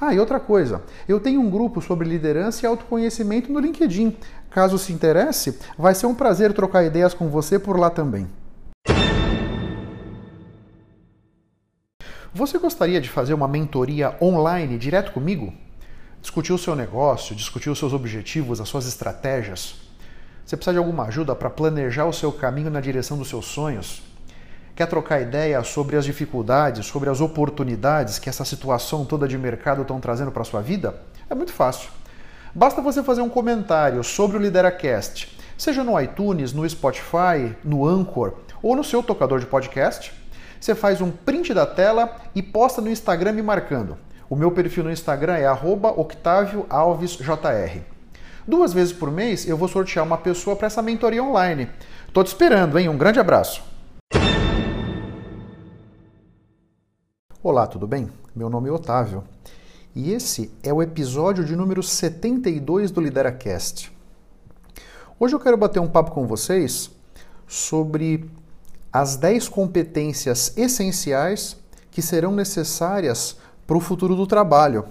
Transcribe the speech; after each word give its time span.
Ah, 0.00 0.14
e 0.14 0.18
outra 0.18 0.40
coisa, 0.40 0.82
eu 1.06 1.20
tenho 1.20 1.42
um 1.42 1.50
grupo 1.50 1.82
sobre 1.82 2.08
liderança 2.08 2.64
e 2.64 2.66
autoconhecimento 2.66 3.52
no 3.52 3.60
LinkedIn. 3.60 4.16
Caso 4.48 4.78
se 4.78 4.94
interesse, 4.94 5.58
vai 5.76 5.94
ser 5.94 6.06
um 6.06 6.14
prazer 6.14 6.54
trocar 6.54 6.84
ideias 6.84 7.12
com 7.12 7.28
você 7.28 7.58
por 7.58 7.78
lá 7.78 7.90
também. 7.90 8.26
Você 12.32 12.56
gostaria 12.56 12.98
de 12.98 13.10
fazer 13.10 13.34
uma 13.34 13.46
mentoria 13.46 14.16
online 14.22 14.78
direto 14.78 15.12
comigo? 15.12 15.52
Discutir 16.22 16.54
o 16.54 16.58
seu 16.58 16.74
negócio, 16.74 17.34
discutir 17.34 17.68
os 17.68 17.78
seus 17.78 17.92
objetivos, 17.92 18.58
as 18.58 18.68
suas 18.70 18.86
estratégias? 18.86 19.74
Você 20.46 20.56
precisa 20.56 20.72
de 20.72 20.78
alguma 20.78 21.04
ajuda 21.04 21.34
para 21.36 21.50
planejar 21.50 22.06
o 22.06 22.12
seu 22.12 22.32
caminho 22.32 22.70
na 22.70 22.80
direção 22.80 23.18
dos 23.18 23.28
seus 23.28 23.44
sonhos? 23.44 24.09
Quer 24.80 24.86
trocar 24.86 25.20
ideia 25.20 25.62
sobre 25.62 25.98
as 25.98 26.06
dificuldades, 26.06 26.86
sobre 26.86 27.10
as 27.10 27.20
oportunidades 27.20 28.18
que 28.18 28.30
essa 28.30 28.46
situação 28.46 29.04
toda 29.04 29.28
de 29.28 29.36
mercado 29.36 29.82
estão 29.82 30.00
trazendo 30.00 30.30
para 30.30 30.40
a 30.40 30.44
sua 30.46 30.62
vida? 30.62 30.94
É 31.28 31.34
muito 31.34 31.52
fácil. 31.52 31.90
Basta 32.54 32.80
você 32.80 33.02
fazer 33.02 33.20
um 33.20 33.28
comentário 33.28 34.02
sobre 34.02 34.38
o 34.38 34.40
Lideracast, 34.40 35.36
seja 35.58 35.84
no 35.84 36.00
iTunes, 36.00 36.54
no 36.54 36.66
Spotify, 36.66 37.54
no 37.62 37.86
Anchor 37.86 38.32
ou 38.62 38.74
no 38.74 38.82
seu 38.82 39.02
tocador 39.02 39.38
de 39.38 39.44
podcast. 39.44 40.14
Você 40.58 40.74
faz 40.74 41.02
um 41.02 41.10
print 41.10 41.52
da 41.52 41.66
tela 41.66 42.16
e 42.34 42.42
posta 42.42 42.80
no 42.80 42.88
Instagram 42.88 43.32
me 43.32 43.42
marcando. 43.42 43.98
O 44.30 44.34
meu 44.34 44.50
perfil 44.50 44.84
no 44.84 44.90
Instagram 44.90 45.36
é 45.36 45.52
@octavioalvesjr. 45.52 47.82
Duas 48.48 48.72
vezes 48.72 48.94
por 48.94 49.10
mês 49.10 49.46
eu 49.46 49.58
vou 49.58 49.68
sortear 49.68 50.06
uma 50.06 50.16
pessoa 50.16 50.56
para 50.56 50.68
essa 50.68 50.80
mentoria 50.80 51.22
online. 51.22 51.68
Tô 52.14 52.24
te 52.24 52.28
esperando, 52.28 52.78
hein? 52.78 52.88
Um 52.88 52.96
grande 52.96 53.20
abraço. 53.20 53.68
Olá, 57.42 57.66
tudo 57.66 57.86
bem? 57.86 58.06
Meu 58.36 58.50
nome 58.50 58.68
é 58.68 58.72
Otávio 58.72 59.24
e 59.96 60.12
esse 60.12 60.52
é 60.62 60.74
o 60.74 60.82
episódio 60.82 61.42
de 61.42 61.56
número 61.56 61.82
72 61.82 62.90
do 62.90 63.00
LideraCast. 63.00 63.90
Hoje 65.18 65.34
eu 65.34 65.40
quero 65.40 65.56
bater 65.56 65.80
um 65.80 65.88
papo 65.88 66.10
com 66.10 66.26
vocês 66.26 66.90
sobre 67.46 68.30
as 68.92 69.16
10 69.16 69.48
competências 69.48 70.52
essenciais 70.54 71.56
que 71.90 72.02
serão 72.02 72.30
necessárias 72.30 73.38
para 73.66 73.78
o 73.78 73.80
futuro 73.80 74.14
do 74.14 74.26
trabalho. 74.26 74.84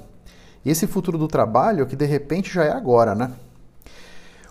E 0.66 0.72
esse 0.72 0.88
futuro 0.88 1.20
do 1.20 1.28
trabalho 1.28 1.86
que 1.86 1.96
de 1.96 2.06
repente 2.08 2.52
já 2.52 2.64
é 2.64 2.72
agora, 2.72 3.14
né? 3.14 3.32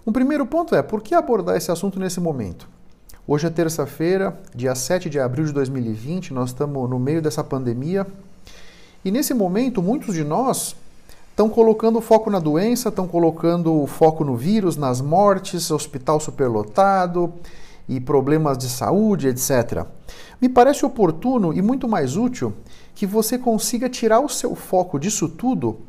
O 0.06 0.12
primeiro 0.12 0.46
ponto 0.46 0.72
é 0.72 0.84
por 0.84 1.02
que 1.02 1.16
abordar 1.16 1.56
esse 1.56 1.72
assunto 1.72 1.98
nesse 1.98 2.20
momento? 2.20 2.68
Hoje 3.30 3.46
é 3.46 3.50
terça-feira, 3.50 4.40
dia 4.54 4.74
7 4.74 5.10
de 5.10 5.20
abril 5.20 5.44
de 5.44 5.52
2020, 5.52 6.32
nós 6.32 6.48
estamos 6.48 6.88
no 6.88 6.98
meio 6.98 7.20
dessa 7.20 7.44
pandemia. 7.44 8.06
E 9.04 9.10
nesse 9.10 9.34
momento, 9.34 9.82
muitos 9.82 10.14
de 10.14 10.24
nós 10.24 10.74
estão 11.28 11.50
colocando 11.50 12.00
foco 12.00 12.30
na 12.30 12.38
doença, 12.38 12.88
estão 12.88 13.06
colocando 13.06 13.86
foco 13.86 14.24
no 14.24 14.34
vírus, 14.34 14.78
nas 14.78 15.02
mortes, 15.02 15.70
hospital 15.70 16.18
superlotado 16.18 17.30
e 17.86 18.00
problemas 18.00 18.56
de 18.56 18.70
saúde, 18.70 19.28
etc. 19.28 19.84
Me 20.40 20.48
parece 20.48 20.86
oportuno 20.86 21.52
e 21.52 21.60
muito 21.60 21.86
mais 21.86 22.16
útil 22.16 22.54
que 22.94 23.04
você 23.04 23.36
consiga 23.36 23.90
tirar 23.90 24.20
o 24.20 24.28
seu 24.30 24.54
foco 24.54 24.98
disso 24.98 25.28
tudo 25.28 25.80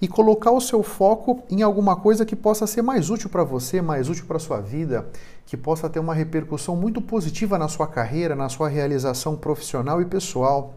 e 0.00 0.06
colocar 0.06 0.50
o 0.50 0.60
seu 0.60 0.82
foco 0.82 1.42
em 1.50 1.62
alguma 1.62 1.96
coisa 1.96 2.24
que 2.24 2.36
possa 2.36 2.66
ser 2.66 2.82
mais 2.82 3.10
útil 3.10 3.30
para 3.30 3.42
você, 3.42 3.82
mais 3.82 4.08
útil 4.08 4.26
para 4.26 4.38
sua 4.38 4.60
vida, 4.60 5.06
que 5.46 5.56
possa 5.56 5.88
ter 5.88 5.98
uma 5.98 6.14
repercussão 6.14 6.76
muito 6.76 7.00
positiva 7.00 7.58
na 7.58 7.68
sua 7.68 7.86
carreira, 7.86 8.34
na 8.34 8.48
sua 8.48 8.68
realização 8.68 9.36
profissional 9.36 10.00
e 10.00 10.04
pessoal, 10.04 10.74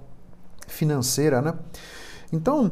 financeira, 0.67 1.41
né? 1.41 1.53
Então, 2.31 2.71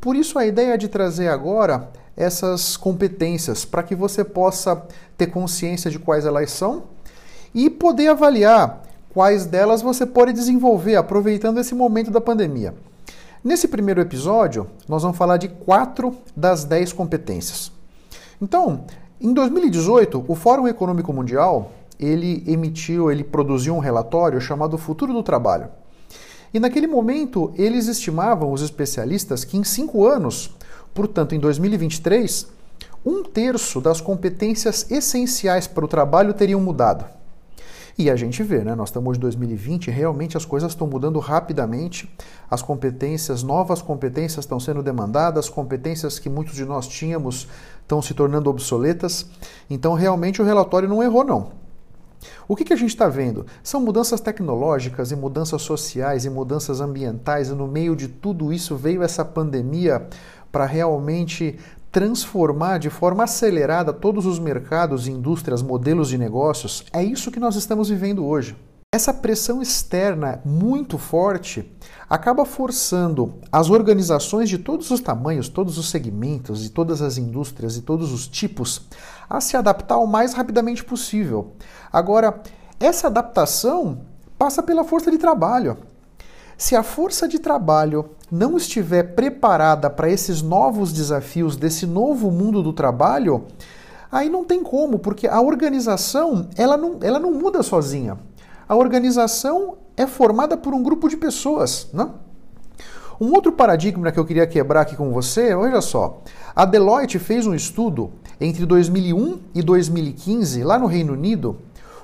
por 0.00 0.16
isso 0.16 0.38
a 0.38 0.46
ideia 0.46 0.76
de 0.76 0.88
trazer 0.88 1.28
agora 1.28 1.90
essas 2.16 2.76
competências 2.76 3.64
para 3.64 3.82
que 3.82 3.94
você 3.94 4.24
possa 4.24 4.84
ter 5.16 5.28
consciência 5.28 5.90
de 5.90 5.98
quais 5.98 6.26
elas 6.26 6.50
são 6.50 6.84
e 7.54 7.70
poder 7.70 8.08
avaliar 8.08 8.82
quais 9.14 9.46
delas 9.46 9.82
você 9.82 10.04
pode 10.04 10.32
desenvolver 10.32 10.96
aproveitando 10.96 11.58
esse 11.58 11.74
momento 11.74 12.10
da 12.10 12.20
pandemia. 12.20 12.74
Nesse 13.42 13.68
primeiro 13.68 14.00
episódio, 14.00 14.66
nós 14.88 15.02
vamos 15.02 15.16
falar 15.16 15.36
de 15.36 15.48
quatro 15.48 16.16
das 16.36 16.64
dez 16.64 16.92
competências. 16.92 17.70
Então, 18.42 18.84
em 19.20 19.32
2018, 19.32 20.24
o 20.28 20.34
Fórum 20.34 20.68
Econômico 20.68 21.12
Mundial 21.12 21.72
ele 21.98 22.44
emitiu, 22.46 23.10
ele 23.10 23.24
produziu 23.24 23.74
um 23.74 23.80
relatório 23.80 24.40
chamado 24.40 24.78
Futuro 24.78 25.12
do 25.12 25.22
Trabalho. 25.22 25.68
E 26.54 26.60
naquele 26.60 26.86
momento, 26.86 27.52
eles 27.56 27.88
estimavam, 27.88 28.52
os 28.52 28.62
especialistas, 28.62 29.44
que 29.44 29.56
em 29.56 29.64
cinco 29.64 30.06
anos, 30.06 30.54
portanto 30.94 31.34
em 31.34 31.40
2023, 31.40 32.46
um 33.04 33.22
terço 33.22 33.80
das 33.80 34.00
competências 34.00 34.90
essenciais 34.90 35.66
para 35.66 35.84
o 35.84 35.88
trabalho 35.88 36.32
teriam 36.32 36.60
mudado. 36.60 37.04
E 37.98 38.08
a 38.08 38.14
gente 38.14 38.44
vê, 38.44 38.62
né? 38.62 38.76
Nós 38.76 38.90
estamos 38.90 39.16
em 39.16 39.20
2020, 39.20 39.90
realmente 39.90 40.36
as 40.36 40.44
coisas 40.44 40.70
estão 40.70 40.86
mudando 40.86 41.18
rapidamente, 41.18 42.08
as 42.48 42.62
competências, 42.62 43.42
novas 43.42 43.82
competências 43.82 44.44
estão 44.44 44.60
sendo 44.60 44.84
demandadas, 44.84 45.48
competências 45.48 46.16
que 46.16 46.30
muitos 46.30 46.54
de 46.54 46.64
nós 46.64 46.86
tínhamos 46.86 47.48
estão 47.88 48.02
se 48.02 48.12
tornando 48.12 48.50
obsoletas. 48.50 49.26
Então, 49.70 49.94
realmente 49.94 50.42
o 50.42 50.44
relatório 50.44 50.86
não 50.86 51.02
errou, 51.02 51.24
não. 51.24 51.52
O 52.46 52.54
que, 52.54 52.64
que 52.64 52.72
a 52.72 52.76
gente 52.76 52.90
está 52.90 53.08
vendo? 53.08 53.46
São 53.62 53.80
mudanças 53.80 54.20
tecnológicas 54.20 55.10
e 55.10 55.16
mudanças 55.16 55.62
sociais 55.62 56.26
e 56.26 56.30
mudanças 56.30 56.82
ambientais, 56.82 57.48
e 57.48 57.54
no 57.54 57.66
meio 57.66 57.96
de 57.96 58.06
tudo 58.08 58.52
isso 58.52 58.76
veio 58.76 59.02
essa 59.02 59.24
pandemia 59.24 60.06
para 60.52 60.66
realmente 60.66 61.58
transformar 61.90 62.78
de 62.78 62.90
forma 62.90 63.24
acelerada 63.24 63.92
todos 63.92 64.26
os 64.26 64.38
mercados, 64.38 65.08
indústrias, 65.08 65.62
modelos 65.62 66.08
de 66.08 66.18
negócios, 66.18 66.84
é 66.92 67.02
isso 67.02 67.30
que 67.30 67.40
nós 67.40 67.56
estamos 67.56 67.88
vivendo 67.88 68.26
hoje. 68.26 68.54
Essa 68.90 69.12
pressão 69.12 69.60
externa 69.60 70.40
muito 70.46 70.96
forte 70.96 71.70
acaba 72.08 72.46
forçando 72.46 73.34
as 73.52 73.68
organizações 73.68 74.48
de 74.48 74.56
todos 74.56 74.90
os 74.90 74.98
tamanhos, 74.98 75.46
todos 75.46 75.76
os 75.76 75.90
segmentos 75.90 76.64
e 76.64 76.70
todas 76.70 77.02
as 77.02 77.18
indústrias 77.18 77.76
e 77.76 77.82
todos 77.82 78.10
os 78.10 78.26
tipos 78.26 78.80
a 79.28 79.42
se 79.42 79.58
adaptar 79.58 79.98
o 79.98 80.06
mais 80.06 80.32
rapidamente 80.32 80.82
possível. 80.82 81.52
Agora, 81.92 82.40
essa 82.80 83.08
adaptação 83.08 84.00
passa 84.38 84.62
pela 84.62 84.82
força 84.82 85.10
de 85.10 85.18
trabalho. 85.18 85.76
Se 86.56 86.74
a 86.74 86.82
força 86.82 87.28
de 87.28 87.38
trabalho 87.38 88.12
não 88.32 88.56
estiver 88.56 89.14
preparada 89.14 89.90
para 89.90 90.10
esses 90.10 90.40
novos 90.40 90.94
desafios 90.94 91.56
desse 91.56 91.84
novo 91.84 92.30
mundo 92.30 92.62
do 92.62 92.72
trabalho, 92.72 93.44
aí 94.10 94.30
não 94.30 94.46
tem 94.46 94.62
como, 94.62 94.98
porque 94.98 95.28
a 95.28 95.42
organização 95.42 96.48
ela 96.56 96.78
não, 96.78 96.96
ela 97.02 97.18
não 97.18 97.34
muda 97.34 97.62
sozinha. 97.62 98.18
A 98.68 98.76
organização 98.76 99.78
é 99.96 100.06
formada 100.06 100.56
por 100.56 100.74
um 100.74 100.82
grupo 100.82 101.08
de 101.08 101.16
pessoas, 101.16 101.88
né? 101.92 102.10
Um 103.20 103.32
outro 103.32 103.50
paradigma 103.50 104.12
que 104.12 104.18
eu 104.18 104.24
queria 104.24 104.46
quebrar 104.46 104.82
aqui 104.82 104.94
com 104.94 105.10
você, 105.10 105.54
olha 105.54 105.80
só. 105.80 106.22
A 106.54 106.64
Deloitte 106.64 107.18
fez 107.18 107.46
um 107.46 107.54
estudo 107.54 108.12
entre 108.40 108.66
2001 108.66 109.40
e 109.54 109.62
2015, 109.62 110.62
lá 110.62 110.78
no 110.78 110.86
Reino 110.86 111.14
Unido, 111.14 111.58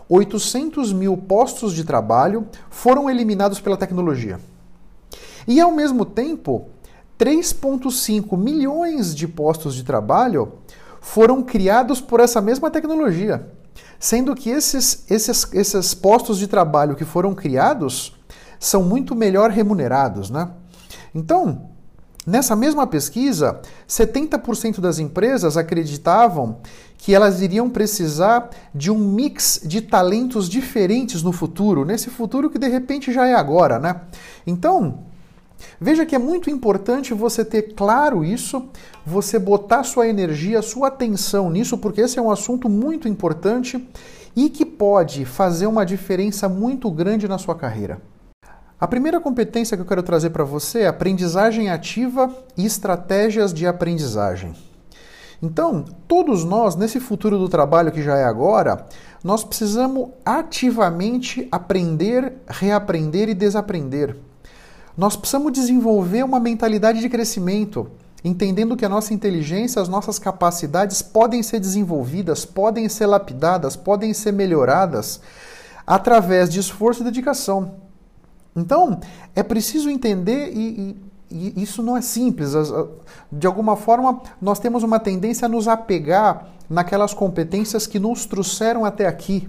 800 0.09 0.93
mil 0.93 1.17
postos 1.17 1.73
de 1.73 1.85
trabalho 1.85 2.47
foram 2.71 3.09
eliminados 3.09 3.61
pela 3.61 3.77
tecnologia. 3.77 4.41
E 5.47 5.61
ao 5.61 5.71
mesmo 5.71 6.05
tempo, 6.05 6.69
3,5 7.19 8.37
milhões 8.37 9.15
de 9.15 9.29
postos 9.29 9.75
de 9.75 9.85
trabalho 9.85 10.55
foram 11.01 11.43
criados 11.43 12.01
por 12.01 12.21
essa 12.21 12.41
mesma 12.41 12.71
tecnologia. 12.71 13.47
Sendo 13.99 14.35
que 14.35 14.51
esses, 14.51 15.05
esses, 15.11 15.49
esses 15.53 15.95
postos 15.95 16.39
de 16.39 16.47
trabalho 16.47 16.97
que 16.97 17.05
foram 17.05 17.35
criados 17.35 18.15
são 18.59 18.83
muito 18.83 19.15
melhor 19.15 19.51
remunerados. 19.51 20.31
Né? 20.31 20.49
Então, 21.15 21.71
nessa 22.27 22.57
mesma 22.57 22.87
pesquisa, 22.87 23.61
70% 23.89 24.81
das 24.81 24.99
empresas 24.99 25.57
acreditavam 25.57 26.59
que 26.97 27.15
elas 27.15 27.43
iriam 27.43 27.69
precisar 27.69 28.49
de 28.75 28.91
um 28.91 28.99
mix 28.99 29.61
de 29.63 29.83
talentos 29.83 30.49
diferentes 30.49 31.23
no 31.23 31.33
futuro, 31.33 31.85
nesse 31.85 32.09
futuro 32.09 32.49
que 32.49 32.59
de 32.59 32.69
repente 32.69 33.13
já 33.13 33.27
é 33.27 33.35
agora, 33.35 33.79
né? 33.79 34.01
Então, 34.47 35.05
veja 35.81 36.07
que 36.07 36.15
é 36.15 36.19
muito 36.19 36.51
importante 36.51 37.15
você 37.15 37.45
ter 37.45 37.75
claro 37.75 38.25
isso, 38.25 38.69
você 39.05 39.39
botar 39.39 39.85
sua 39.85 40.09
energia, 40.09 40.63
sua 40.63 40.89
atenção 40.89 41.51
nisso, 41.51 41.79
porque 41.79 42.01
esse 42.01 42.19
é 42.19 42.23
um 42.23 42.31
assunto 42.31 42.69
muito 42.69 43.09
importante 43.09 43.89
e 44.37 44.51
que 44.51 44.65
pode 44.65 45.25
fazer 45.25 45.67
uma 45.67 45.85
diferença 45.85 46.49
muito 46.49 46.91
grande 46.91 47.29
na 47.29 47.39
sua 47.39 47.55
carreira. 47.55 48.01
A 48.81 48.87
primeira 48.87 49.21
competência 49.21 49.77
que 49.77 49.83
eu 49.83 49.87
quero 49.87 50.03
trazer 50.03 50.31
para 50.31 50.45
você 50.45 50.81
é 50.81 50.87
aprendizagem 50.89 51.71
ativa 51.71 52.31
e 52.57 52.67
estratégias 52.67 53.55
de 53.55 53.67
aprendizagem. 53.67 54.55
Então, 55.43 55.85
todos 56.09 56.45
nós, 56.45 56.75
nesse 56.75 56.99
futuro 56.99 57.39
do 57.39 57.49
trabalho 57.49 57.93
que 57.93 58.03
já 58.03 58.17
é 58.17 58.25
agora, 58.25 58.87
nós 59.23 59.45
precisamos 59.45 60.11
ativamente 60.25 61.47
aprender, 61.51 62.35
reaprender 62.47 63.29
e 63.29 63.35
desaprender. 63.35 64.17
Nós 64.97 65.17
precisamos 65.17 65.53
desenvolver 65.53 66.25
uma 66.25 66.39
mentalidade 66.39 67.01
de 67.01 67.09
crescimento, 67.09 67.91
entendendo 68.23 68.77
que 68.77 68.85
a 68.85 68.89
nossa 68.89 69.13
inteligência, 69.13 69.83
as 69.83 69.89
nossas 69.89 70.19
capacidades 70.19 71.03
podem 71.03 71.43
ser 71.43 71.61
desenvolvidas, 71.61 72.45
podem 72.45 72.89
ser 72.89 73.07
lapidadas, 73.07 73.77
podem 73.77 74.15
ser 74.15 74.33
melhoradas 74.33 75.21
através 75.87 76.49
de 76.49 76.61
esforço 76.61 77.03
e 77.03 77.05
dedicação. 77.05 77.73
Então, 78.55 79.01
é 79.35 79.43
preciso 79.43 79.91
entender 79.91 80.53
e, 80.55 80.81
e 80.81 81.15
e 81.35 81.61
isso 81.61 81.83
não 81.83 81.97
é 81.97 82.01
simples. 82.01 82.53
De 83.31 83.47
alguma 83.47 83.77
forma, 83.77 84.21
nós 84.41 84.61
temos 84.61 84.85
uma 84.85 85.01
tendência 85.01 85.47
a 85.47 85.49
nos 85.49 85.67
apegar 85.67 86.47
naquelas 86.71 87.13
competências 87.13 87.89
que 87.89 87.99
nos 87.99 88.25
trouxeram 88.25 88.85
até 88.85 89.07
aqui. 89.07 89.49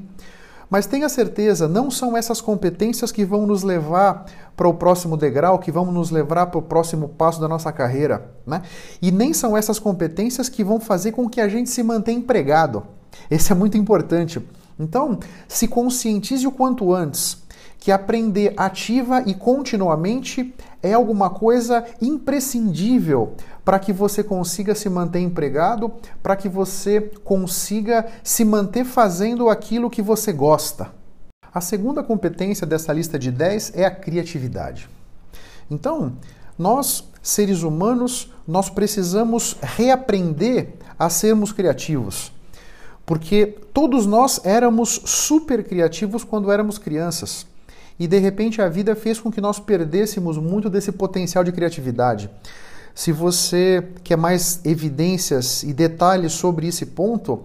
Mas 0.69 0.85
tenha 0.85 1.07
certeza, 1.09 1.67
não 1.67 1.91
são 1.91 2.17
essas 2.17 2.41
competências 2.41 3.11
que 3.11 3.23
vão 3.23 3.45
nos 3.45 3.63
levar 3.63 4.25
para 4.55 4.67
o 4.67 4.73
próximo 4.73 5.15
degrau, 5.15 5.59
que 5.59 5.71
vão 5.71 5.91
nos 5.91 6.11
levar 6.11 6.47
para 6.47 6.59
o 6.59 6.61
próximo 6.61 7.09
passo 7.09 7.39
da 7.39 7.47
nossa 7.47 7.71
carreira. 7.71 8.31
Né? 8.45 8.61
E 9.01 9.11
nem 9.11 9.33
são 9.33 9.55
essas 9.55 9.79
competências 9.79 10.49
que 10.49 10.63
vão 10.63 10.79
fazer 10.79 11.11
com 11.11 11.29
que 11.29 11.41
a 11.41 11.47
gente 11.47 11.69
se 11.69 11.83
mantenha 11.83 12.17
empregado. 12.17 12.83
Esse 13.29 13.51
é 13.51 13.55
muito 13.55 13.77
importante. 13.77 14.41
Então, 14.79 15.19
se 15.47 15.67
conscientize 15.67 16.45
o 16.45 16.51
quanto 16.51 16.93
antes 16.93 17.44
que 17.79 17.91
aprender 17.91 18.53
ativa 18.57 19.23
e 19.25 19.33
continuamente 19.33 20.53
é 20.81 20.93
alguma 20.93 21.29
coisa 21.29 21.85
imprescindível 22.01 23.35
para 23.63 23.79
que 23.79 23.91
você 23.91 24.23
consiga 24.23 24.75
se 24.75 24.89
manter 24.89 25.19
empregado, 25.19 25.91
para 26.21 26.35
que 26.35 26.47
você 26.47 27.01
consiga 27.23 28.05
se 28.23 28.45
manter 28.45 28.85
fazendo 28.85 29.49
aquilo 29.49 29.89
que 29.89 30.01
você 30.01 30.31
gosta. 30.31 30.91
A 31.53 31.61
segunda 31.61 32.03
competência 32.03 32.67
dessa 32.67 32.91
lista 32.91 33.17
de 33.17 33.31
10 33.31 33.73
é 33.75 33.85
a 33.85 33.91
criatividade. 33.91 34.89
Então, 35.69 36.13
nós, 36.57 37.03
seres 37.21 37.63
humanos, 37.63 38.31
nós 38.47 38.69
precisamos 38.69 39.57
reaprender 39.61 40.73
a 40.99 41.09
sermos 41.09 41.51
criativos. 41.51 42.31
Porque 43.05 43.57
todos 43.73 44.05
nós 44.05 44.41
éramos 44.43 45.01
super 45.05 45.63
criativos 45.63 46.23
quando 46.23 46.51
éramos 46.51 46.77
crianças 46.77 47.45
e 47.99 48.07
de 48.07 48.17
repente 48.19 48.61
a 48.61 48.69
vida 48.69 48.95
fez 48.95 49.19
com 49.19 49.31
que 49.31 49.41
nós 49.41 49.59
perdêssemos 49.59 50.37
muito 50.37 50.69
desse 50.69 50.91
potencial 50.91 51.43
de 51.43 51.51
criatividade. 51.51 52.29
Se 52.93 53.11
você 53.11 53.83
quer 54.03 54.17
mais 54.17 54.61
evidências 54.63 55.63
e 55.63 55.73
detalhes 55.73 56.33
sobre 56.33 56.67
esse 56.67 56.85
ponto, 56.85 57.43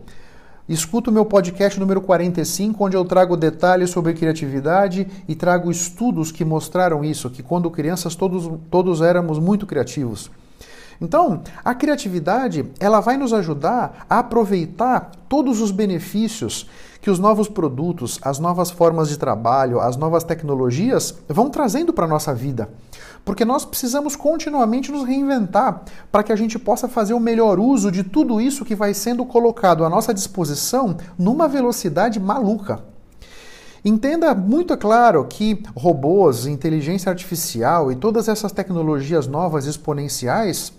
escuta 0.68 1.10
o 1.10 1.12
meu 1.12 1.24
podcast 1.24 1.78
número 1.80 2.00
45, 2.00 2.84
onde 2.84 2.96
eu 2.96 3.04
trago 3.04 3.36
detalhes 3.36 3.90
sobre 3.90 4.14
criatividade 4.14 5.06
e 5.26 5.34
trago 5.34 5.70
estudos 5.70 6.30
que 6.30 6.44
mostraram 6.44 7.04
isso, 7.04 7.30
que 7.30 7.42
quando 7.42 7.70
crianças 7.70 8.14
todos, 8.14 8.48
todos 8.70 9.02
éramos 9.02 9.40
muito 9.40 9.66
criativos. 9.66 10.30
Então, 11.00 11.42
a 11.64 11.74
criatividade, 11.74 12.66
ela 12.78 13.00
vai 13.00 13.16
nos 13.16 13.32
ajudar 13.32 14.06
a 14.08 14.18
aproveitar 14.18 15.10
todos 15.28 15.60
os 15.60 15.70
benefícios 15.70 16.68
que 17.00 17.10
os 17.10 17.18
novos 17.18 17.48
produtos, 17.48 18.18
as 18.22 18.38
novas 18.38 18.70
formas 18.70 19.08
de 19.08 19.16
trabalho, 19.16 19.80
as 19.80 19.96
novas 19.96 20.22
tecnologias 20.22 21.14
vão 21.28 21.48
trazendo 21.48 21.92
para 21.92 22.04
a 22.04 22.08
nossa 22.08 22.34
vida. 22.34 22.68
Porque 23.24 23.44
nós 23.44 23.64
precisamos 23.64 24.16
continuamente 24.16 24.92
nos 24.92 25.06
reinventar 25.06 25.82
para 26.10 26.22
que 26.22 26.32
a 26.32 26.36
gente 26.36 26.58
possa 26.58 26.88
fazer 26.88 27.14
o 27.14 27.20
melhor 27.20 27.58
uso 27.58 27.90
de 27.90 28.02
tudo 28.02 28.40
isso 28.40 28.64
que 28.64 28.74
vai 28.74 28.94
sendo 28.94 29.24
colocado 29.24 29.84
à 29.84 29.90
nossa 29.90 30.12
disposição 30.12 30.96
numa 31.18 31.48
velocidade 31.48 32.18
maluca. 32.18 32.82
Entenda 33.82 34.34
muito 34.34 34.76
claro 34.76 35.24
que 35.24 35.62
robôs, 35.74 36.46
inteligência 36.46 37.08
artificial 37.08 37.90
e 37.90 37.96
todas 37.96 38.28
essas 38.28 38.52
tecnologias 38.52 39.26
novas 39.26 39.64
exponenciais, 39.64 40.70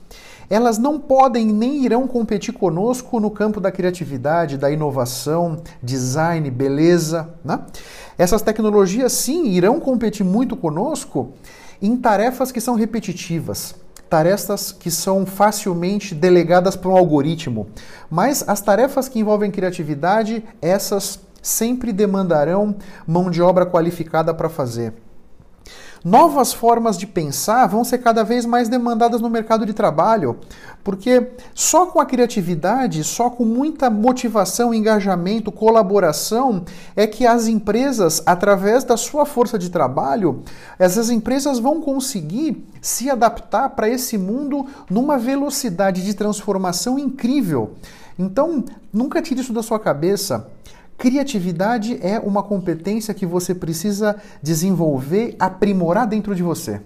elas 0.52 0.78
não 0.78 1.00
podem 1.00 1.46
nem 1.46 1.86
irão 1.86 2.06
competir 2.06 2.54
conosco 2.54 3.22
no 3.22 3.32
campo 3.32 3.62
da 3.62 3.72
criatividade, 3.72 4.58
da 4.58 4.70
inovação, 4.70 5.62
design, 5.82 6.52
beleza. 6.52 7.34
Né? 7.42 7.58
Essas 8.18 8.42
tecnologias, 8.42 9.14
sim, 9.14 9.46
irão 9.46 9.80
competir 9.80 10.26
muito 10.26 10.58
conosco 10.58 11.32
em 11.82 11.96
tarefas 11.96 12.52
que 12.52 12.60
são 12.60 12.76
repetitivas, 12.76 13.74
tarefas 14.10 14.74
que 14.74 14.92
são 14.92 15.26
facilmente 15.26 16.14
delegadas 16.14 16.76
para 16.76 16.90
um 16.90 16.98
algoritmo. 16.98 17.68
Mas 18.10 18.44
as 18.46 18.60
tarefas 18.60 19.08
que 19.08 19.20
envolvem 19.20 19.50
criatividade, 19.50 20.44
essas 20.62 21.18
sempre 21.42 21.94
demandarão 21.94 22.76
mão 23.08 23.32
de 23.32 23.42
obra 23.42 23.66
qualificada 23.66 24.34
para 24.34 24.50
fazer. 24.50 24.94
Novas 26.04 26.52
formas 26.52 26.98
de 26.98 27.06
pensar 27.06 27.68
vão 27.68 27.84
ser 27.84 28.00
cada 28.00 28.24
vez 28.24 28.44
mais 28.44 28.68
demandadas 28.68 29.22
no 29.22 29.30
mercado 29.30 29.68
de 29.68 29.74
trabalho, 29.74 30.40
porque 30.84 31.30
só 31.54 31.86
com 31.86 32.00
a 32.00 32.06
criatividade, 32.08 33.04
só 33.04 33.30
com 33.30 33.46
muita 33.46 33.88
motivação, 33.88 34.74
engajamento, 34.74 35.52
colaboração, 35.52 36.66
é 36.96 37.06
que 37.06 37.24
as 37.24 37.46
empresas, 37.46 38.24
através 38.26 38.84
da 38.84 38.98
sua 38.98 39.28
força 39.28 39.60
de 39.60 39.70
trabalho, 39.70 40.42
essas 40.80 41.12
empresas 41.12 41.60
vão 41.60 41.80
conseguir 41.80 42.66
se 42.82 43.08
adaptar 43.08 43.70
para 43.70 43.88
esse 43.88 44.18
mundo 44.18 44.66
numa 44.90 45.20
velocidade 45.20 46.04
de 46.04 46.16
transformação 46.16 46.98
incrível. 46.98 47.74
Então, 48.18 48.66
nunca 48.92 49.22
tire 49.22 49.42
isso 49.42 49.54
da 49.54 49.62
sua 49.62 49.80
cabeça. 49.80 50.48
Criatividade 51.02 51.98
é 52.00 52.20
uma 52.20 52.44
competência 52.44 53.12
que 53.12 53.26
você 53.26 53.56
precisa 53.56 54.18
desenvolver, 54.40 55.36
aprimorar 55.40 56.06
dentro 56.06 56.36
de 56.36 56.44
você. 56.44 56.80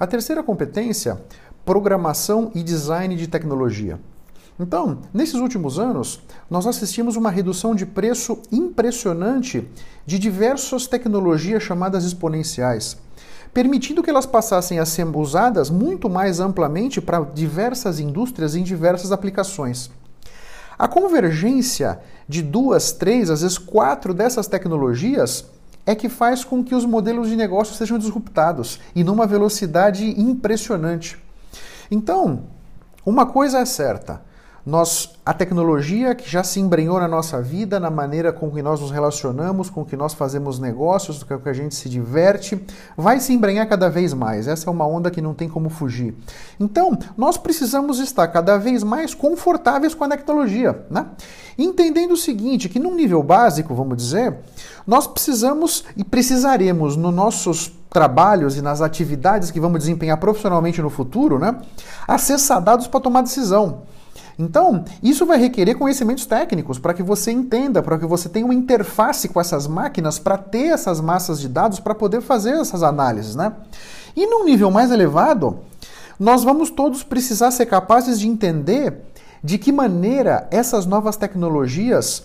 A 0.00 0.06
terceira 0.06 0.42
competência, 0.42 1.20
programação 1.62 2.50
e 2.54 2.62
design 2.62 3.14
de 3.14 3.28
tecnologia. 3.28 4.00
Então, 4.58 5.00
nesses 5.12 5.34
últimos 5.34 5.78
anos, 5.78 6.22
nós 6.48 6.66
assistimos 6.66 7.14
uma 7.14 7.30
redução 7.30 7.74
de 7.74 7.84
preço 7.84 8.40
impressionante 8.50 9.68
de 10.06 10.18
diversas 10.18 10.86
tecnologias 10.86 11.62
chamadas 11.62 12.06
exponenciais, 12.06 12.96
permitindo 13.52 14.02
que 14.02 14.08
elas 14.08 14.24
passassem 14.24 14.78
a 14.78 14.86
ser 14.86 15.06
usadas 15.14 15.68
muito 15.68 16.08
mais 16.08 16.40
amplamente 16.40 17.02
para 17.02 17.20
diversas 17.20 18.00
indústrias 18.00 18.56
em 18.56 18.62
diversas 18.62 19.12
aplicações. 19.12 19.90
A 20.82 20.88
convergência 20.88 22.00
de 22.28 22.42
duas, 22.42 22.90
três, 22.90 23.30
às 23.30 23.42
vezes 23.42 23.56
quatro 23.56 24.12
dessas 24.12 24.48
tecnologias 24.48 25.44
é 25.86 25.94
que 25.94 26.08
faz 26.08 26.42
com 26.42 26.64
que 26.64 26.74
os 26.74 26.84
modelos 26.84 27.28
de 27.28 27.36
negócio 27.36 27.76
sejam 27.76 27.96
disruptados 27.96 28.80
e 28.92 29.04
numa 29.04 29.24
velocidade 29.24 30.04
impressionante. 30.20 31.16
Então, 31.88 32.46
uma 33.06 33.24
coisa 33.26 33.60
é 33.60 33.64
certa: 33.64 34.22
nós, 34.64 35.10
a 35.26 35.34
tecnologia 35.34 36.14
que 36.14 36.30
já 36.30 36.44
se 36.44 36.60
embrenhou 36.60 37.00
na 37.00 37.08
nossa 37.08 37.42
vida, 37.42 37.80
na 37.80 37.90
maneira 37.90 38.32
com 38.32 38.50
que 38.50 38.62
nós 38.62 38.80
nos 38.80 38.92
relacionamos, 38.92 39.68
com 39.68 39.84
que 39.84 39.96
nós 39.96 40.14
fazemos 40.14 40.60
negócios, 40.60 41.24
com 41.24 41.38
que 41.38 41.48
a 41.48 41.52
gente 41.52 41.74
se 41.74 41.88
diverte, 41.88 42.64
vai 42.96 43.18
se 43.18 43.32
embrenhar 43.32 43.68
cada 43.68 43.90
vez 43.90 44.14
mais. 44.14 44.46
Essa 44.46 44.68
é 44.68 44.72
uma 44.72 44.86
onda 44.86 45.10
que 45.10 45.20
não 45.20 45.34
tem 45.34 45.48
como 45.48 45.68
fugir. 45.68 46.14
Então, 46.60 46.96
nós 47.16 47.36
precisamos 47.36 47.98
estar 47.98 48.28
cada 48.28 48.56
vez 48.56 48.84
mais 48.84 49.14
confortáveis 49.14 49.94
com 49.94 50.04
a 50.04 50.08
tecnologia, 50.08 50.84
né? 50.88 51.06
Entendendo 51.58 52.12
o 52.12 52.16
seguinte, 52.16 52.68
que 52.68 52.78
num 52.78 52.94
nível 52.94 53.22
básico, 53.22 53.74
vamos 53.74 53.96
dizer, 53.96 54.36
nós 54.86 55.06
precisamos 55.06 55.84
e 55.96 56.04
precisaremos 56.04 56.96
nos 56.96 57.12
nossos 57.12 57.72
trabalhos 57.90 58.56
e 58.56 58.62
nas 58.62 58.80
atividades 58.80 59.50
que 59.50 59.60
vamos 59.60 59.80
desempenhar 59.80 60.16
profissionalmente 60.16 60.80
no 60.80 60.88
futuro, 60.88 61.38
né, 61.38 61.54
acessar 62.08 62.60
dados 62.60 62.86
para 62.86 63.00
tomar 63.00 63.20
decisão. 63.20 63.82
Então, 64.38 64.84
isso 65.02 65.26
vai 65.26 65.38
requerer 65.38 65.76
conhecimentos 65.76 66.26
técnicos 66.26 66.78
para 66.78 66.94
que 66.94 67.02
você 67.02 67.30
entenda, 67.30 67.82
para 67.82 67.98
que 67.98 68.06
você 68.06 68.28
tenha 68.28 68.44
uma 68.44 68.54
interface 68.54 69.28
com 69.28 69.40
essas 69.40 69.66
máquinas 69.66 70.18
para 70.18 70.38
ter 70.38 70.68
essas 70.68 71.00
massas 71.00 71.40
de 71.40 71.48
dados 71.48 71.80
para 71.80 71.94
poder 71.94 72.20
fazer 72.20 72.52
essas 72.52 72.82
análises, 72.82 73.36
né? 73.36 73.52
E 74.16 74.26
num 74.26 74.44
nível 74.44 74.70
mais 74.70 74.90
elevado, 74.90 75.58
nós 76.18 76.44
vamos 76.44 76.70
todos 76.70 77.02
precisar 77.02 77.50
ser 77.50 77.66
capazes 77.66 78.18
de 78.18 78.28
entender 78.28 78.94
de 79.42 79.58
que 79.58 79.72
maneira 79.72 80.46
essas 80.50 80.86
novas 80.86 81.16
tecnologias 81.16 82.24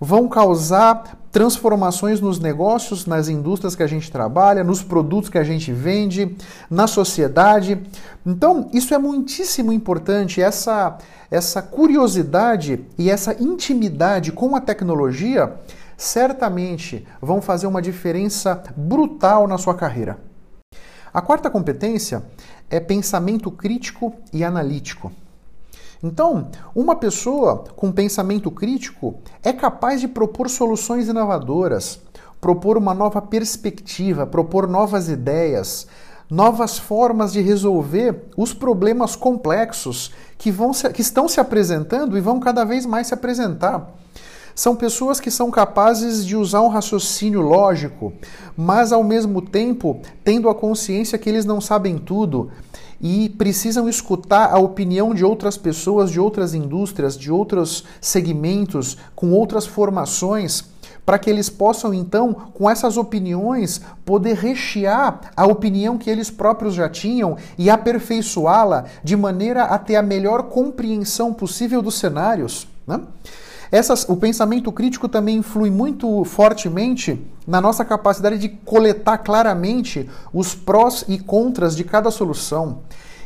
vão 0.00 0.28
causar 0.28 1.18
transformações 1.30 2.20
nos 2.20 2.38
negócios, 2.38 3.06
nas 3.06 3.28
indústrias 3.28 3.76
que 3.76 3.82
a 3.82 3.86
gente 3.86 4.10
trabalha, 4.10 4.64
nos 4.64 4.82
produtos 4.82 5.30
que 5.30 5.38
a 5.38 5.44
gente 5.44 5.72
vende, 5.72 6.36
na 6.70 6.86
sociedade. 6.86 7.80
Então, 8.24 8.68
isso 8.72 8.94
é 8.94 8.98
muitíssimo 8.98 9.72
importante, 9.72 10.40
essa, 10.40 10.98
essa 11.30 11.60
curiosidade 11.60 12.84
e 12.96 13.10
essa 13.10 13.40
intimidade 13.42 14.32
com 14.32 14.56
a 14.56 14.60
tecnologia 14.60 15.54
certamente 15.96 17.06
vão 17.20 17.42
fazer 17.42 17.66
uma 17.66 17.82
diferença 17.82 18.62
brutal 18.76 19.46
na 19.46 19.58
sua 19.58 19.74
carreira. 19.74 20.18
A 21.12 21.20
quarta 21.20 21.50
competência 21.50 22.22
é 22.70 22.78
pensamento 22.78 23.50
crítico 23.50 24.14
e 24.32 24.44
analítico. 24.44 25.10
Então, 26.02 26.48
uma 26.74 26.94
pessoa 26.94 27.64
com 27.74 27.90
pensamento 27.90 28.50
crítico 28.50 29.16
é 29.42 29.52
capaz 29.52 30.00
de 30.00 30.06
propor 30.06 30.48
soluções 30.48 31.08
inovadoras, 31.08 32.00
propor 32.40 32.76
uma 32.76 32.94
nova 32.94 33.20
perspectiva, 33.20 34.24
propor 34.24 34.68
novas 34.68 35.08
ideias, 35.08 35.88
novas 36.30 36.78
formas 36.78 37.32
de 37.32 37.40
resolver 37.40 38.26
os 38.36 38.54
problemas 38.54 39.16
complexos 39.16 40.12
que, 40.36 40.52
vão 40.52 40.72
se, 40.72 40.88
que 40.90 41.00
estão 41.00 41.26
se 41.26 41.40
apresentando 41.40 42.16
e 42.16 42.20
vão 42.20 42.38
cada 42.38 42.64
vez 42.64 42.86
mais 42.86 43.08
se 43.08 43.14
apresentar. 43.14 43.92
São 44.54 44.74
pessoas 44.74 45.20
que 45.20 45.30
são 45.30 45.50
capazes 45.50 46.26
de 46.26 46.36
usar 46.36 46.60
um 46.62 46.68
raciocínio 46.68 47.40
lógico, 47.40 48.12
mas 48.56 48.92
ao 48.92 49.04
mesmo 49.04 49.40
tempo 49.40 50.00
tendo 50.24 50.48
a 50.48 50.54
consciência 50.54 51.16
que 51.16 51.28
eles 51.28 51.44
não 51.44 51.60
sabem 51.60 51.96
tudo 51.96 52.50
e 53.00 53.28
precisam 53.28 53.88
escutar 53.88 54.52
a 54.52 54.58
opinião 54.58 55.14
de 55.14 55.24
outras 55.24 55.56
pessoas, 55.56 56.10
de 56.10 56.18
outras 56.18 56.54
indústrias, 56.54 57.16
de 57.16 57.30
outros 57.30 57.84
segmentos, 58.00 58.96
com 59.14 59.30
outras 59.32 59.66
formações, 59.66 60.64
para 61.06 61.18
que 61.18 61.30
eles 61.30 61.48
possam 61.48 61.94
então, 61.94 62.34
com 62.34 62.68
essas 62.68 62.96
opiniões, 62.96 63.80
poder 64.04 64.36
rechear 64.36 65.32
a 65.34 65.46
opinião 65.46 65.96
que 65.96 66.10
eles 66.10 66.30
próprios 66.30 66.74
já 66.74 66.88
tinham 66.88 67.36
e 67.56 67.70
aperfeiçoá-la 67.70 68.84
de 69.02 69.16
maneira 69.16 69.64
a 69.64 69.78
ter 69.78 69.96
a 69.96 70.02
melhor 70.02 70.44
compreensão 70.44 71.32
possível 71.32 71.80
dos 71.80 71.98
cenários. 71.98 72.68
Né? 72.86 73.00
Essas, 73.72 74.06
o 74.08 74.16
pensamento 74.16 74.70
crítico 74.72 75.08
também 75.08 75.38
influi 75.38 75.70
muito 75.70 76.24
fortemente 76.24 77.18
na 77.48 77.62
nossa 77.62 77.82
capacidade 77.82 78.36
de 78.36 78.50
coletar 78.50 79.16
claramente 79.16 80.06
os 80.34 80.54
prós 80.54 81.06
e 81.08 81.18
contras 81.18 81.74
de 81.74 81.82
cada 81.82 82.10
solução 82.10 82.80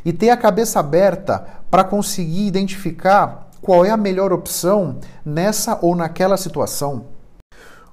e 0.05 0.13
ter 0.13 0.31
a 0.31 0.37
cabeça 0.37 0.79
aberta 0.79 1.45
para 1.69 1.83
conseguir 1.83 2.47
identificar 2.47 3.51
qual 3.61 3.85
é 3.85 3.91
a 3.91 3.97
melhor 3.97 4.33
opção 4.33 5.01
nessa 5.25 5.77
ou 5.83 5.97
naquela 5.97 6.37
situação. 6.37 7.07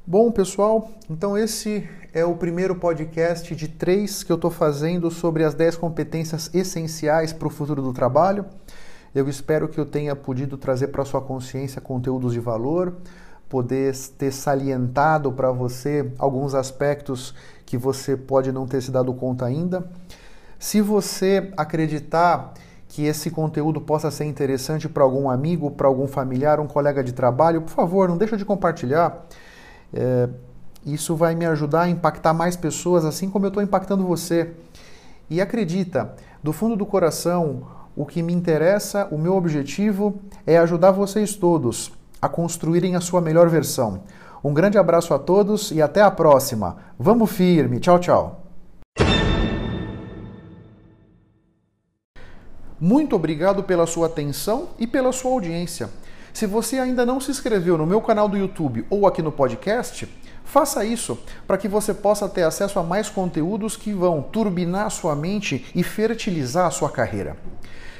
Bom, 0.06 0.32
pessoal, 0.32 0.92
então 1.10 1.36
esse 1.36 1.90
é 2.14 2.24
o 2.24 2.36
primeiro 2.36 2.76
podcast 2.76 3.56
de 3.56 3.68
três 3.68 4.22
que 4.24 4.32
eu 4.32 4.36
estou 4.36 4.52
fazendo 4.52 5.10
sobre 5.10 5.44
as 5.44 5.56
10 5.56 5.78
competências 5.78 6.52
essenciais 6.54 7.34
para 7.34 7.48
o 7.48 7.52
futuro 7.52 7.82
do 7.82 7.92
trabalho. 7.92 8.46
Eu 9.16 9.28
espero 9.28 9.68
que 9.68 9.80
eu 9.80 9.86
tenha 9.86 10.16
podido 10.16 10.60
trazer 10.60 10.90
para 10.90 11.06
sua 11.06 11.22
consciência 11.22 11.82
conteúdos 11.82 12.34
de 12.34 12.40
valor, 12.40 12.98
poder 13.50 13.96
ter 14.18 14.32
salientado 14.32 15.32
para 15.32 15.52
você 15.52 16.12
alguns 16.20 16.54
aspectos 16.54 17.34
que 17.66 17.78
você 17.78 18.16
pode 18.16 18.52
não 18.52 18.68
ter 18.68 18.82
se 18.82 18.92
dado 18.92 19.12
conta 19.14 19.46
ainda. 19.46 19.90
Se 20.60 20.82
você 20.82 21.52
acreditar 21.58 22.54
que 22.88 23.06
esse 23.06 23.32
conteúdo 23.32 23.82
possa 23.82 24.12
ser 24.12 24.26
interessante 24.26 24.88
para 24.88 25.04
algum 25.04 25.30
amigo, 25.30 25.72
para 25.72 25.88
algum 25.88 26.08
familiar, 26.08 26.60
um 26.60 26.68
colega 26.68 27.04
de 27.04 27.12
trabalho, 27.12 27.62
por 27.62 27.72
favor, 27.72 28.08
não 28.08 28.18
deixa 28.18 28.38
de 28.38 28.46
compartilhar. 28.46 29.26
É, 29.94 30.30
isso 30.86 31.16
vai 31.16 31.36
me 31.36 31.46
ajudar 31.46 31.82
a 31.82 31.90
impactar 31.90 32.34
mais 32.34 32.56
pessoas, 32.56 33.04
assim 33.04 33.30
como 33.30 33.46
eu 33.46 33.50
estou 33.50 33.64
impactando 33.64 34.06
você. 34.06 34.52
E 35.30 35.42
acredita, 35.42 36.16
do 36.44 36.52
fundo 36.52 36.76
do 36.76 36.86
coração, 36.86 37.68
o 37.96 38.06
que 38.06 38.22
me 38.22 38.34
interessa, 38.34 39.08
o 39.12 39.18
meu 39.18 39.36
objetivo 39.36 40.20
é 40.46 40.58
ajudar 40.58 40.92
vocês 40.92 41.36
todos 41.36 41.99
a 42.22 42.30
construírem 42.30 42.96
a 42.96 43.02
sua 43.02 43.22
melhor 43.22 43.50
versão. 43.50 44.04
Um 44.44 44.54
grande 44.54 44.78
abraço 44.78 45.14
a 45.14 45.20
todos 45.20 45.72
e 45.72 45.82
até 45.82 46.02
a 46.02 46.10
próxima. 46.10 46.78
Vamos 46.98 47.32
firme. 47.32 47.80
Tchau, 47.80 48.00
tchau. 48.00 48.46
Muito 52.80 53.14
obrigado 53.14 53.64
pela 53.64 53.86
sua 53.86 54.08
atenção 54.08 54.70
e 54.80 54.88
pela 54.88 55.12
sua 55.12 55.32
audiência. 55.32 55.90
Se 56.34 56.46
você 56.46 56.80
ainda 56.80 57.06
não 57.06 57.20
se 57.20 57.30
inscreveu 57.30 57.78
no 57.78 57.86
meu 57.86 58.02
canal 58.02 58.30
do 58.30 58.38
YouTube 58.38 58.86
ou 58.90 59.06
aqui 59.06 59.22
no 59.22 59.34
podcast, 59.34 60.08
faça 60.46 60.86
isso 60.86 61.20
para 61.46 61.58
que 61.58 61.68
você 61.68 61.94
possa 61.94 62.30
ter 62.30 62.44
acesso 62.44 62.80
a 62.80 62.84
mais 62.84 63.10
conteúdos 63.10 63.76
que 63.76 63.92
vão 63.92 64.22
turbinar 64.22 64.90
sua 64.90 65.14
mente 65.14 65.66
e 65.76 65.84
fertilizar 65.84 66.68
a 66.68 66.72
sua 66.72 66.90
carreira. 66.90 67.36